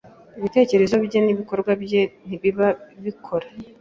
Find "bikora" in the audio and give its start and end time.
3.03-3.47